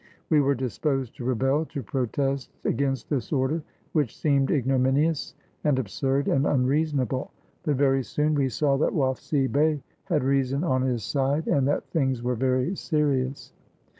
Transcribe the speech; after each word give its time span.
We 0.31 0.41
were 0.41 0.55
disposed 0.55 1.15
to 1.17 1.25
rebel, 1.25 1.65
to 1.65 1.83
protest 1.83 2.49
against 2.65 3.07
this 3.07 3.31
order, 3.31 3.61
which 3.91 4.17
seemed 4.17 4.49
ignominious, 4.49 5.35
and 5.63 5.77
absurd, 5.77 6.27
and 6.27 6.47
unreason 6.47 7.01
able. 7.01 7.29
But 7.61 7.75
very 7.75 8.01
soon 8.01 8.33
we 8.33 8.49
saw 8.49 8.77
that 8.77 8.95
Waffsy 8.95 9.45
Bey 9.45 9.83
had 10.05 10.23
reason 10.23 10.63
on 10.63 10.81
his 10.81 11.03
side 11.03 11.45
and 11.47 11.67
that 11.67 11.85
things 11.91 12.23
were 12.23 12.33
very 12.33 12.75
serious. 12.75 13.53